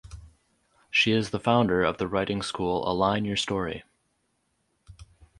[0.89, 3.83] She is the founder of the writing school Align Your Story.